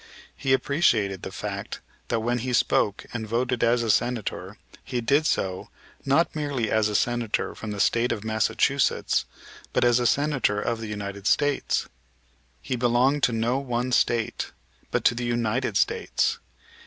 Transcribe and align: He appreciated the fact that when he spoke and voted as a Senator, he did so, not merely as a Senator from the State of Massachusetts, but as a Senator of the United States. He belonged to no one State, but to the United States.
He 0.35 0.51
appreciated 0.53 1.21
the 1.21 1.31
fact 1.31 1.79
that 2.07 2.21
when 2.21 2.39
he 2.39 2.53
spoke 2.53 3.05
and 3.13 3.27
voted 3.27 3.63
as 3.63 3.83
a 3.83 3.91
Senator, 3.91 4.57
he 4.83 4.99
did 4.99 5.27
so, 5.27 5.69
not 6.05 6.35
merely 6.35 6.71
as 6.71 6.89
a 6.89 6.95
Senator 6.95 7.53
from 7.53 7.69
the 7.69 7.79
State 7.79 8.11
of 8.11 8.23
Massachusetts, 8.23 9.25
but 9.73 9.83
as 9.85 9.99
a 9.99 10.07
Senator 10.07 10.59
of 10.59 10.79
the 10.81 10.87
United 10.87 11.27
States. 11.27 11.87
He 12.63 12.75
belonged 12.75 13.21
to 13.21 13.31
no 13.31 13.59
one 13.59 13.91
State, 13.91 14.51
but 14.89 15.03
to 15.05 15.13
the 15.13 15.23
United 15.25 15.77
States. 15.77 16.39